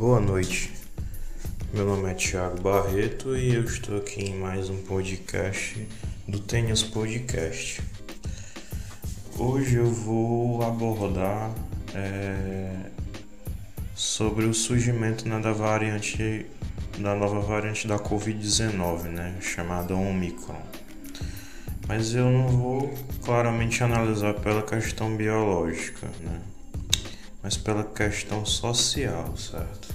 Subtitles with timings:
[0.00, 0.72] Boa noite.
[1.74, 5.86] Meu nome é Thiago Barreto e eu estou aqui em mais um podcast
[6.26, 7.82] do Tênis Podcast.
[9.38, 11.50] Hoje eu vou abordar
[11.94, 12.86] é,
[13.94, 16.46] sobre o surgimento né, da variante
[16.98, 20.62] da nova variante da Covid-19, né, chamada Omicron.
[21.86, 26.40] Mas eu não vou claramente analisar pela questão biológica, né?
[27.42, 29.88] Mas pela questão social, certo?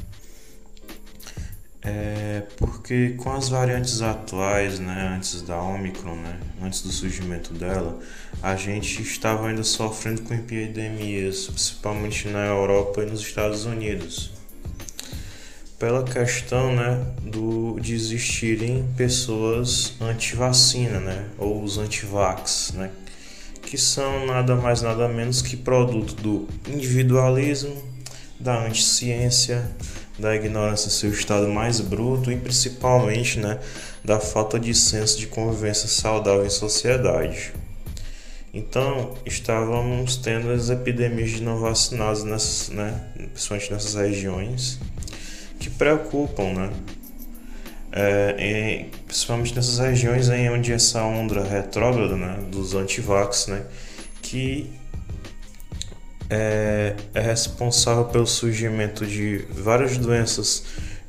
[1.88, 8.00] É porque com as variantes atuais, né, antes da Omicron, né, antes do surgimento dela,
[8.42, 14.32] a gente estava ainda sofrendo com epidemias, principalmente na Europa e nos Estados Unidos.
[15.78, 22.90] Pela questão, né, do de existirem pessoas anti-vacina, né, ou os anti-vax, né,
[23.76, 27.76] que são nada mais nada menos que produto do individualismo,
[28.40, 29.70] da anticiência,
[30.18, 33.60] da ignorância seu estado mais bruto e principalmente né,
[34.02, 37.52] da falta de senso de convivência saudável em sociedade.
[38.54, 42.98] Então, estávamos tendo as epidemias de não vacinados, nessas, né,
[43.34, 44.80] principalmente nessas regiões,
[45.60, 46.72] que preocupam, né?
[47.96, 53.64] É, principalmente nessas regiões em onde essa onda retrógrada né, dos antivax, né,
[54.22, 54.70] que
[56.30, 60.64] é, é responsável pelo surgimento de várias doenças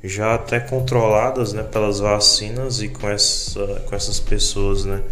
[0.04, 5.02] já até controladas né, pelas vacinas e com, essa, com essas pessoas né,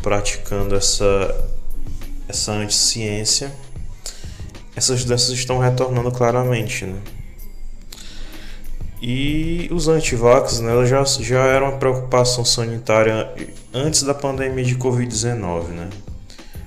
[0.00, 1.48] praticando essa,
[2.26, 3.52] essa anticiência,
[4.74, 6.86] essas doenças estão retornando claramente.
[6.86, 6.98] Né?
[9.02, 13.32] E os antivax né, já, já era uma preocupação sanitária
[13.72, 15.88] antes da pandemia de Covid-19, né?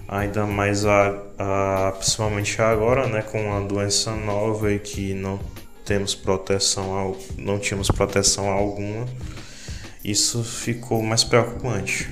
[0.08, 5.40] Ainda mais a, a, principalmente agora, né, com a doença nova e que não
[5.85, 9.06] temos proteção, não tínhamos proteção alguma,
[10.03, 12.09] isso ficou mais preocupante,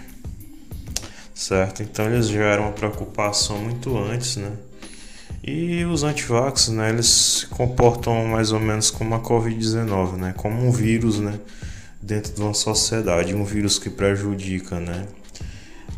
[1.33, 1.81] certo?
[1.81, 4.51] Então eles já eram uma preocupação muito antes, né?
[5.43, 10.63] E os antivax, né, eles se comportam mais ou menos como a Covid-19, né, como
[10.63, 11.39] um vírus, né,
[11.99, 15.07] dentro de uma sociedade, um vírus que prejudica, né,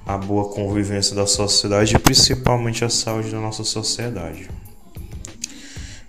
[0.06, 4.50] a boa convivência da sociedade e principalmente a saúde da nossa sociedade.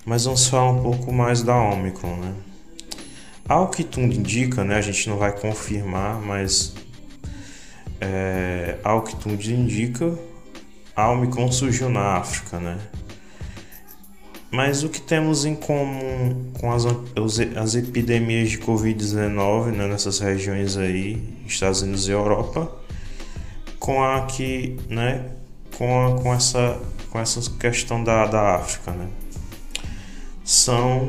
[0.05, 2.35] Mas vamos falar um pouco mais da Omicron, né?
[3.49, 6.75] Ao que tudo indica, né, a gente não vai confirmar, mas
[8.01, 10.17] é, ao que tudo indica,
[10.95, 12.79] a Omicron surgiu na África, né?
[14.55, 16.85] Mas o que temos em comum com as,
[17.57, 22.71] as epidemias de Covid-19 né, nessas regiões aí, Estados Unidos e Europa,
[23.81, 25.25] com a que, né,
[25.77, 29.09] com, a, com essa com essa questão da, da África, né?
[30.45, 31.09] São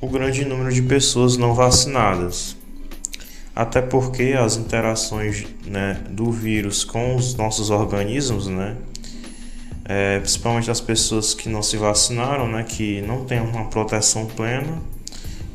[0.00, 2.56] o grande número de pessoas não vacinadas.
[3.54, 8.76] Até porque as interações né, do vírus com os nossos organismos, né,
[9.88, 14.82] é, principalmente as pessoas que não se vacinaram, né, que não têm uma proteção plena,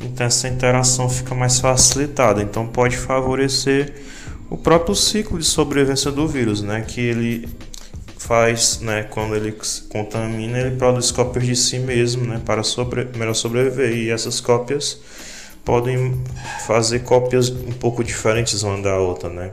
[0.02, 3.94] então essa interação fica mais facilitada, então pode favorecer
[4.50, 7.48] o próprio ciclo de sobrevivência do vírus, né, que ele
[8.18, 9.56] faz, né, quando ele
[9.90, 15.00] contamina, ele produz cópias de si mesmo, né, para sobre, melhor sobreviver, e essas cópias
[15.64, 16.20] podem
[16.66, 19.52] fazer cópias um pouco diferentes uma da outra, né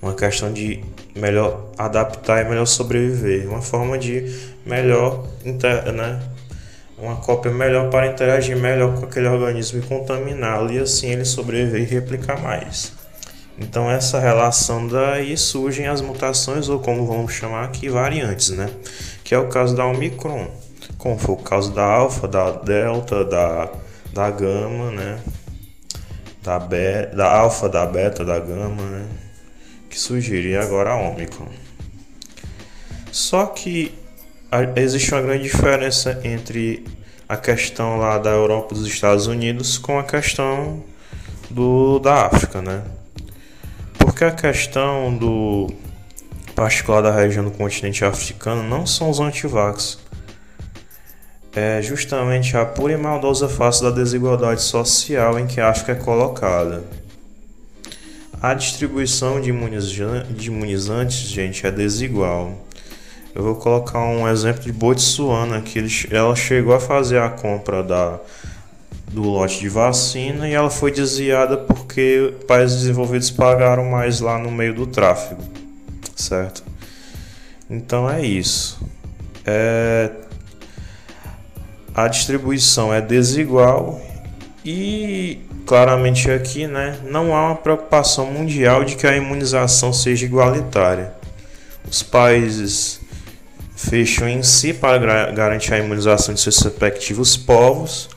[0.00, 0.82] uma questão de
[1.14, 4.24] melhor adaptar e melhor sobreviver, uma forma de
[4.64, 6.20] melhor, né,
[6.98, 11.82] uma cópia melhor para interagir melhor com aquele organismo e contaminá-lo e assim ele sobreviver
[11.82, 12.92] e replicar mais.
[13.58, 18.70] Então essa relação daí surgem as mutações ou como vamos chamar aqui variantes, né?
[19.22, 20.48] Que é o caso da Omicron,
[20.96, 23.68] como foi o caso da alfa, da delta, da
[24.12, 25.20] da gama, né?
[26.42, 29.06] Da, be, da alfa, da beta, da gama, né?
[29.90, 31.48] Que surgiria agora a Omicron.
[33.10, 33.92] Só que
[34.76, 36.84] existe uma grande diferença entre
[37.28, 40.82] a questão lá da Europa e dos Estados Unidos com a questão
[41.50, 42.82] do da África, né?
[43.98, 45.68] Porque a questão do
[46.54, 49.98] particular da região do continente africano não são os antivax.
[51.52, 55.94] É justamente a pura e maldosa face da desigualdade social em que a África é
[55.96, 56.84] colocada.
[58.42, 62.66] A distribuição de imunizantes, gente, é desigual.
[63.34, 65.78] Eu vou colocar um exemplo de Botsuana, que
[66.10, 68.18] ela chegou a fazer a compra da,
[69.12, 74.50] do lote de vacina e ela foi desviada porque países desenvolvidos pagaram mais lá no
[74.50, 75.42] meio do tráfego,
[76.16, 76.64] certo?
[77.68, 78.80] Então é isso.
[79.44, 80.10] É,
[81.94, 84.00] a distribuição é desigual
[84.64, 85.40] E
[85.70, 91.12] claramente aqui, né, não há uma preocupação mundial de que a imunização seja igualitária.
[91.88, 93.00] Os países
[93.76, 98.08] fecham em si para garantir a imunização de seus respectivos povos.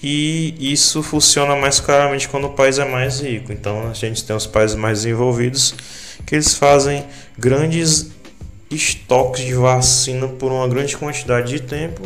[0.00, 3.52] E isso funciona mais claramente quando o país é mais rico.
[3.52, 5.74] Então a gente tem os países mais desenvolvidos
[6.24, 7.04] que eles fazem
[7.36, 8.12] grandes
[8.70, 12.02] estoques de vacina por uma grande quantidade de tempo,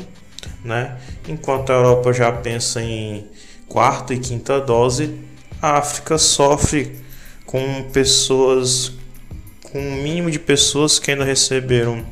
[0.64, 0.96] né?
[1.28, 3.26] Enquanto a Europa já pensa em
[3.72, 5.18] quarta e quinta dose,
[5.60, 6.94] a África sofre
[7.46, 8.92] com pessoas
[9.62, 12.04] com um mínimo de pessoas que ainda receberam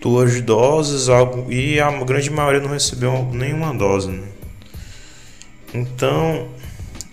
[0.00, 4.08] duas doses algo, e a grande maioria não recebeu nenhuma dose.
[4.08, 4.28] Né?
[5.74, 6.48] Então,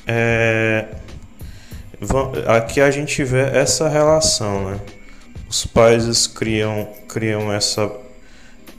[0.05, 0.89] é,
[2.45, 4.79] aqui a gente vê essa relação, né?
[5.49, 7.91] Os países criam, criam essa,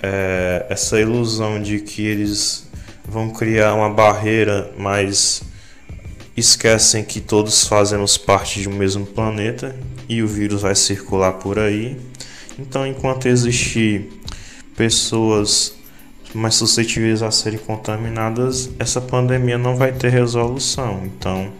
[0.00, 2.63] é, essa ilusão de que eles
[3.08, 5.42] vão criar uma barreira, mas
[6.36, 9.74] esquecem que todos fazemos parte de um mesmo planeta
[10.08, 11.96] e o vírus vai circular por aí.
[12.58, 14.10] Então, enquanto existir
[14.76, 15.74] pessoas
[16.34, 21.02] mais suscetíveis a serem contaminadas, essa pandemia não vai ter resolução.
[21.04, 21.52] Então,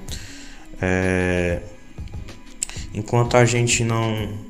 [0.81, 1.61] é,
[2.93, 4.45] enquanto a gente não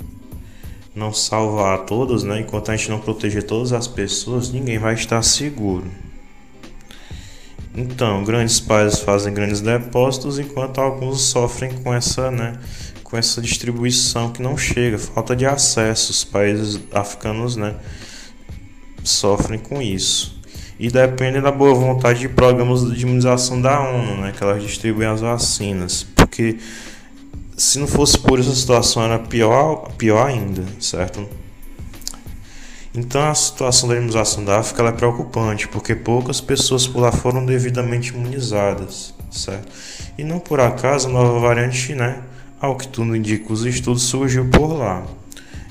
[0.95, 2.41] não salvar todos, né?
[2.41, 5.91] Enquanto a gente não proteger todas as pessoas, ninguém vai estar seguro.
[7.77, 12.57] Então, grandes países fazem grandes depósitos, enquanto alguns sofrem com essa, né,
[13.03, 16.13] com essa distribuição que não chega, falta de acesso.
[16.13, 17.75] Os países africanos, né,
[19.03, 20.41] sofrem com isso.
[20.79, 25.09] E depende da boa vontade de programas de imunização da ONU, né, que elas distribuem
[25.09, 26.59] as vacinas, porque
[27.57, 31.29] se não fosse por essa situação era pior, pior ainda, certo?
[32.97, 37.45] Então a situação da imunização da África é preocupante, porque poucas pessoas por lá foram
[37.45, 39.67] devidamente imunizadas, certo?
[40.17, 42.23] E não por acaso a nova variante, né,
[42.61, 45.03] ao que tudo indica os estudos, surgiu por lá.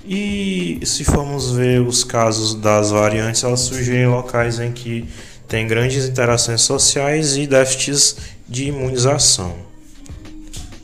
[0.05, 5.07] E se formos ver os casos das variantes, elas surgem em locais em que
[5.47, 8.17] tem grandes interações sociais e déficits
[8.49, 9.55] de imunização.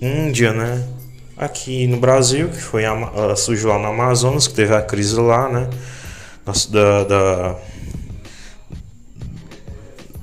[0.02, 0.88] Índia, né?
[1.38, 2.84] Aqui no Brasil, que foi
[3.36, 5.70] surgiu lá no Amazonas, que teve a crise lá, né?
[6.70, 7.56] Da, da,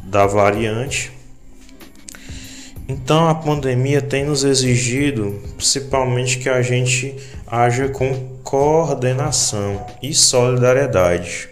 [0.05, 1.13] da variante.
[2.89, 7.17] Então a pandemia tem nos exigido principalmente que a gente
[7.47, 11.49] haja com coordenação e solidariedade,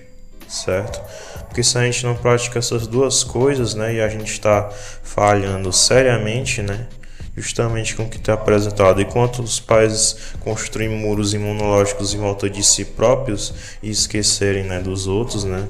[0.47, 1.01] certo?
[1.47, 4.71] Porque se a gente não pratica essas duas coisas, né, e a gente está
[5.03, 6.87] falhando seriamente, né,
[7.37, 9.01] justamente com o que está apresentado.
[9.01, 13.53] Enquanto os países construem muros imunológicos em volta de si próprios
[13.83, 15.67] e esquecerem né, dos outros, né?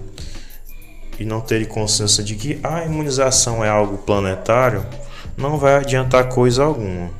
[1.18, 4.84] E não terem consciência de que a imunização é algo planetário,
[5.36, 7.10] não vai adiantar coisa alguma.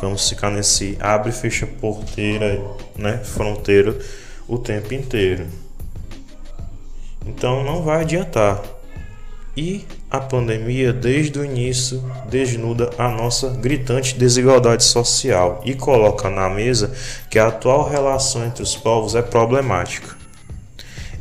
[0.00, 2.62] Vamos ficar nesse abre e fecha porteira,
[2.96, 3.98] né, fronteira
[4.46, 5.46] o tempo inteiro.
[7.26, 8.62] Então não vai adiantar.
[9.56, 16.48] E a pandemia, desde o início, desnuda a nossa gritante desigualdade social e coloca na
[16.48, 16.92] mesa
[17.28, 20.16] que a atual relação entre os povos é problemática.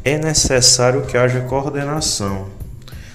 [0.06, 2.48] É necessário que haja coordenação.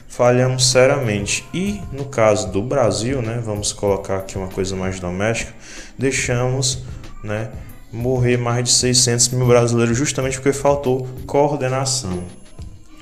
[0.06, 5.54] Falhamos seriamente e, no caso do Brasil, né, vamos colocar aqui uma coisa mais doméstica,
[5.98, 6.82] deixamos
[7.24, 7.48] né,
[7.90, 12.41] morrer mais de 600 mil brasileiros justamente porque faltou coordenação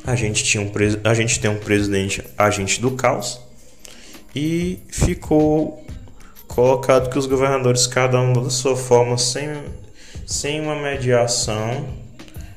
[0.05, 0.71] a gente, tinha um,
[1.05, 3.41] a gente tem um presidente agente do caos
[4.35, 5.85] e ficou
[6.49, 9.49] colocado que os governadores, cada um da sua forma, sem,
[10.27, 11.89] sem uma mediação,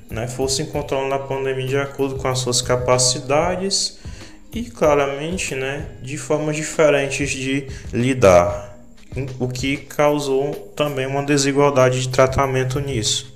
[0.09, 3.99] né, fossem controlando a pandemia de acordo com as suas capacidades
[4.51, 8.77] e claramente né, de formas diferentes de lidar,
[9.39, 13.32] o que causou também uma desigualdade de tratamento nisso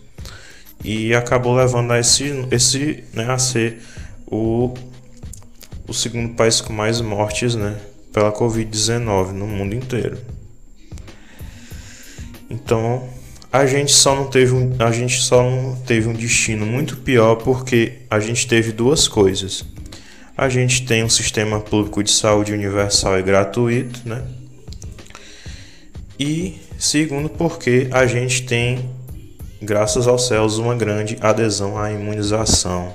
[0.83, 3.81] e acabou levando a esse, esse né, a ser
[4.25, 4.73] o,
[5.87, 7.77] o segundo país com mais mortes né,
[8.13, 10.17] pela Covid-19 no mundo inteiro.
[12.49, 13.07] Então
[13.51, 17.35] a gente só não teve um, a gente só não teve um destino muito pior
[17.35, 19.63] porque a gente teve duas coisas.
[20.37, 24.23] A gente tem um sistema público de saúde universal e gratuito, né?
[26.19, 28.89] E segundo porque a gente tem,
[29.61, 32.93] graças aos céus, uma grande adesão à imunização.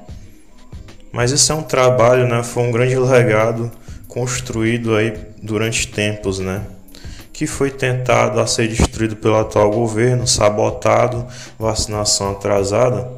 [1.12, 2.42] Mas isso é um trabalho, né?
[2.42, 3.70] Foi um grande legado
[4.08, 6.62] construído aí durante tempos, né?
[7.32, 11.26] Que foi tentado a ser destruído pelo atual governo, sabotado,
[11.58, 13.08] vacinação atrasada,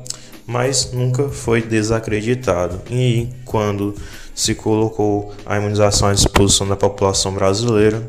[0.46, 2.80] mas nunca foi desacreditado.
[2.90, 3.94] E quando
[4.34, 8.02] se colocou a imunização à disposição da população brasileira,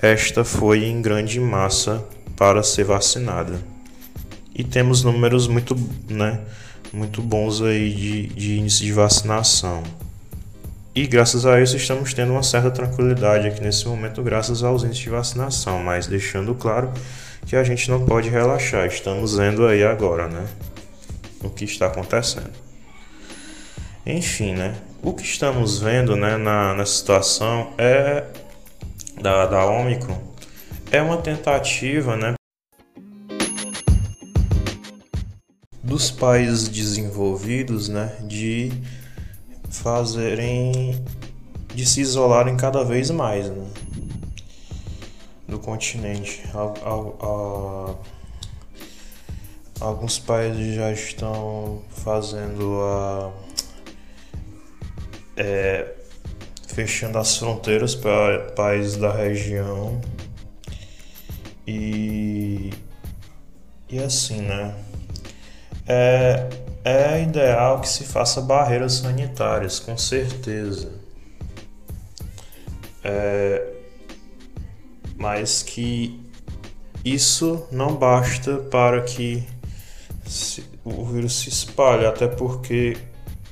[0.00, 2.02] esta foi em grande massa
[2.36, 3.58] para ser vacinada.
[4.58, 5.76] E temos números muito,
[6.08, 6.40] né,
[6.92, 9.82] muito bons aí de, de índice de vacinação.
[10.94, 15.04] E graças a isso estamos tendo uma certa tranquilidade aqui nesse momento, graças aos índices
[15.04, 16.92] de vacinação, mas deixando claro
[17.46, 20.44] que a gente não pode relaxar, estamos vendo aí agora, né?
[21.40, 22.50] O que está acontecendo.
[24.04, 24.74] Enfim, né?
[25.00, 28.24] O que estamos vendo né, na, na situação é
[29.20, 30.28] da, da Omicron
[30.90, 32.34] é uma tentativa né,
[35.88, 38.70] dos países desenvolvidos né, de
[39.70, 41.02] fazerem
[41.74, 43.66] de se isolarem cada vez mais né,
[45.46, 46.42] do continente.
[49.80, 53.32] Alguns países já estão fazendo a
[55.36, 55.94] é,
[56.66, 60.00] fechando as fronteiras para países da região
[61.66, 62.72] e
[63.88, 64.74] e assim, né?
[65.88, 66.48] É,
[66.84, 70.92] é ideal que se faça barreiras sanitárias, com certeza.
[73.02, 73.72] É,
[75.16, 76.20] mas que
[77.04, 79.42] isso não basta para que
[80.26, 82.96] se, o vírus se espalhe, até porque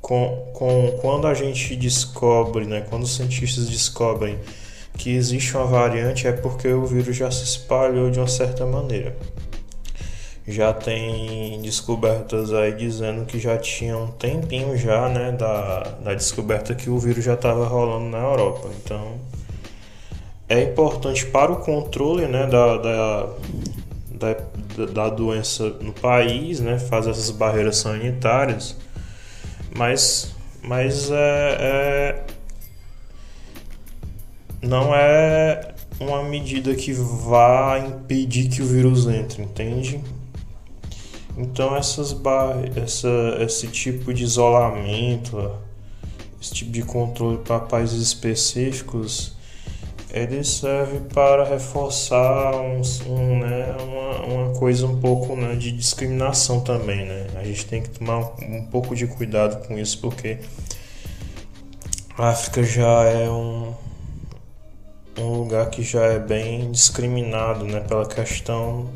[0.01, 4.39] com, com, quando a gente descobre, né, quando os cientistas descobrem
[4.97, 9.17] que existe uma variante, é porque o vírus já se espalhou de uma certa maneira.
[10.47, 16.75] Já tem descobertas aí dizendo que já tinha um tempinho já, né, da, da descoberta
[16.75, 18.69] que o vírus já estava rolando na Europa.
[18.83, 19.19] Então,
[20.49, 23.29] é importante para o controle, né, da, da,
[24.11, 28.77] da, da doença no país, né, fazer essas barreiras sanitárias
[29.77, 32.25] mas, mas é, é,
[34.63, 40.01] não é uma medida que vá impedir que o vírus entre, entende?
[41.37, 42.17] Então essas
[42.77, 43.09] essa,
[43.41, 45.53] esse tipo de isolamento,
[46.41, 49.37] esse tipo de controle para países específicos
[50.17, 56.61] ele serve para reforçar um, um, né, uma, uma coisa um pouco né, de discriminação
[56.61, 57.05] também.
[57.05, 57.27] Né?
[57.37, 60.39] A gente tem que tomar um, um pouco de cuidado com isso porque
[62.17, 63.75] a África já é um,
[65.19, 68.89] um lugar que já é bem discriminado né, pela questão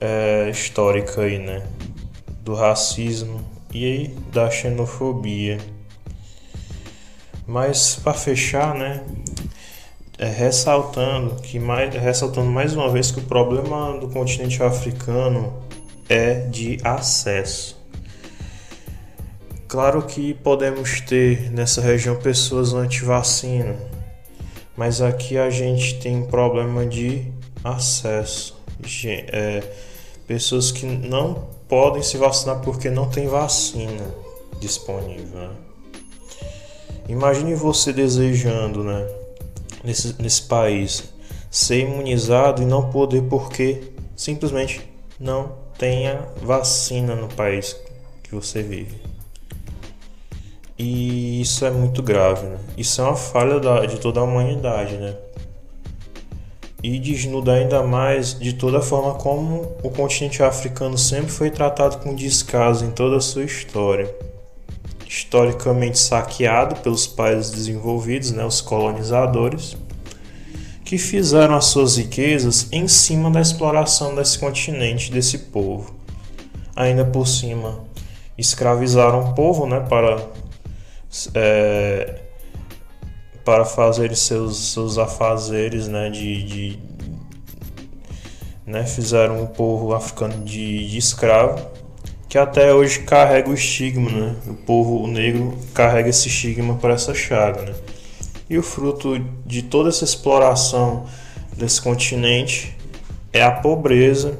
[0.00, 1.62] é, histórica aí, né,
[2.42, 5.58] do racismo e da xenofobia.
[7.46, 9.02] Mas para fechar, né,
[10.18, 15.62] é, ressaltando que mais ressaltando mais uma vez que o problema do continente africano
[16.08, 17.78] é de acesso.
[19.68, 23.76] Claro que podemos ter nessa região pessoas anti-vacina,
[24.74, 27.30] mas aqui a gente tem problema de
[27.62, 28.58] acesso.
[29.04, 29.62] É,
[30.28, 34.14] pessoas que não podem se vacinar porque não tem vacina
[34.60, 35.40] disponível.
[35.40, 35.50] Né?
[37.08, 39.08] Imagine você desejando, né?
[39.82, 41.12] nesse, nesse país
[41.50, 44.82] ser imunizado e não poder porque simplesmente
[45.18, 47.74] não tenha vacina no país
[48.22, 49.00] que você vive.
[50.78, 52.58] E isso é muito grave, né?
[52.76, 55.16] Isso é uma falha da, de toda a humanidade, né?
[56.82, 61.98] E desnuda ainda mais de toda a forma como o continente africano sempre foi tratado
[61.98, 64.14] com descaso em toda a sua história.
[65.06, 69.76] Historicamente saqueado pelos países desenvolvidos, né, os colonizadores,
[70.84, 75.96] que fizeram as suas riquezas em cima da exploração desse continente, desse povo.
[76.76, 77.80] Ainda por cima,
[78.38, 80.24] escravizaram o povo né, para,
[81.34, 82.20] é,
[83.48, 86.78] para fazer seus, seus afazeres né, de, de
[88.66, 91.66] né, fizeram o povo africano de, de escravo,
[92.28, 94.36] que até hoje carrega o estigma, né?
[94.46, 97.74] O povo negro carrega esse estigma para essa chaga, né?
[98.50, 101.06] E o fruto de toda essa exploração
[101.56, 102.76] desse continente
[103.32, 104.38] é a pobreza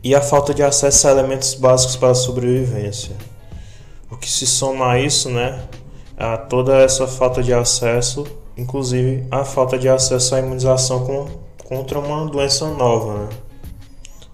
[0.00, 3.16] e a falta de acesso a elementos básicos para a sobrevivência.
[4.08, 5.60] O que se soma a isso, né,
[6.22, 8.24] a toda essa falta de acesso,
[8.56, 11.26] inclusive a falta de acesso à imunização com,
[11.64, 13.28] contra uma doença nova, né,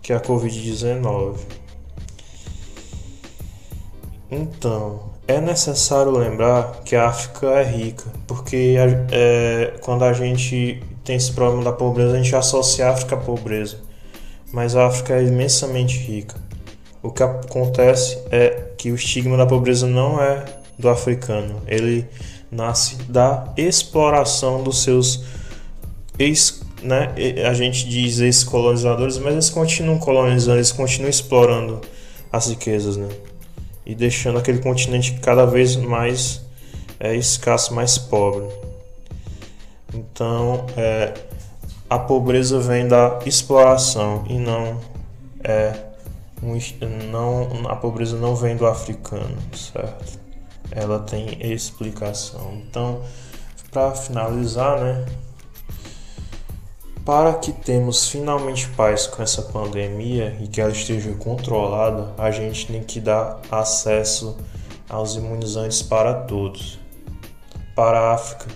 [0.02, 1.36] que é a Covid-19.
[4.30, 8.76] Então, é necessário lembrar que a África é rica, porque
[9.10, 13.18] é, quando a gente tem esse problema da pobreza, a gente associa a África à
[13.18, 13.78] pobreza.
[14.52, 16.36] Mas a África é imensamente rica.
[17.02, 21.62] O que acontece é que o estigma da pobreza não é do africano.
[21.66, 22.06] Ele
[22.50, 25.24] nasce da exploração dos seus
[26.18, 27.14] ex, né?
[27.48, 31.80] A gente diz ex-colonizadores, mas eles continuam colonizando, eles continuam explorando
[32.32, 33.08] as riquezas, né?
[33.84, 36.42] E deixando aquele continente cada vez mais
[37.00, 38.46] é, escasso, mais pobre.
[39.94, 41.14] Então, é,
[41.88, 44.78] a pobreza vem da exploração e não
[45.42, 45.88] é
[47.10, 50.18] não a pobreza não vem do africano, certo?
[50.70, 52.62] Ela tem explicação.
[52.68, 53.02] Então,
[53.70, 55.06] para finalizar, né?
[57.04, 62.66] Para que temos finalmente paz com essa pandemia e que ela esteja controlada, a gente
[62.66, 64.36] tem que dar acesso
[64.88, 66.78] aos imunizantes para todos.
[67.74, 68.46] Para a África,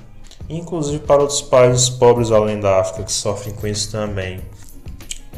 [0.49, 4.41] inclusive para outros países pobres além da África que sofrem com isso também.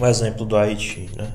[0.01, 1.33] Um exemplo do Haiti, né?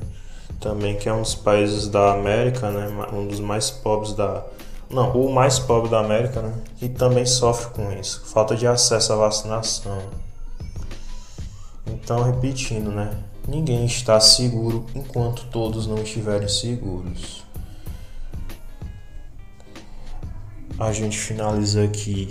[0.59, 3.07] Também que é um dos países da América, né?
[3.13, 4.43] Um dos mais pobres da
[4.89, 6.53] não, o mais pobre da América, né?
[6.81, 10.01] E também sofre com isso, falta de acesso à vacinação.
[11.85, 13.11] Então, repetindo, né?
[13.47, 17.43] Ninguém está seguro enquanto todos não estiverem seguros.
[20.79, 22.27] A gente finaliza aqui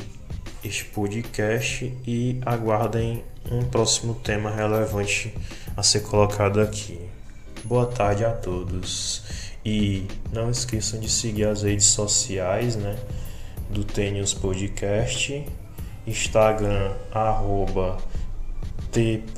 [0.65, 5.33] este podcast e aguardem um próximo tema relevante
[5.77, 7.01] a ser colocado aqui.
[7.65, 12.99] Boa tarde a todos e não esqueçam de seguir as redes sociais né,
[13.71, 15.45] do Tênis Podcast,
[16.07, 17.99] Instagram arroba
[18.91, 19.29] t.news